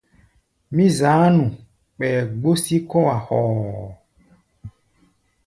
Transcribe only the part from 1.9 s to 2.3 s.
ɓɛɛ